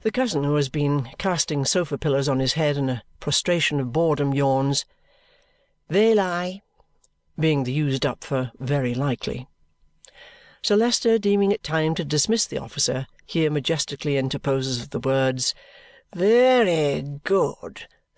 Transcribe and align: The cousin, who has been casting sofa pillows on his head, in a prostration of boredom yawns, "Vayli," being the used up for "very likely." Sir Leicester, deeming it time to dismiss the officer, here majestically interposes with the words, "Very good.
The 0.00 0.10
cousin, 0.10 0.44
who 0.44 0.54
has 0.54 0.70
been 0.70 1.10
casting 1.18 1.66
sofa 1.66 1.98
pillows 1.98 2.26
on 2.26 2.40
his 2.40 2.54
head, 2.54 2.78
in 2.78 2.88
a 2.88 3.02
prostration 3.20 3.80
of 3.80 3.92
boredom 3.92 4.32
yawns, 4.32 4.86
"Vayli," 5.90 6.62
being 7.38 7.64
the 7.64 7.72
used 7.74 8.06
up 8.06 8.24
for 8.24 8.50
"very 8.58 8.94
likely." 8.94 9.46
Sir 10.62 10.76
Leicester, 10.76 11.18
deeming 11.18 11.52
it 11.52 11.62
time 11.62 11.94
to 11.96 12.02
dismiss 12.02 12.46
the 12.46 12.56
officer, 12.56 13.06
here 13.26 13.50
majestically 13.50 14.16
interposes 14.16 14.80
with 14.80 14.88
the 14.90 15.00
words, 15.00 15.54
"Very 16.14 17.02
good. 17.02 17.88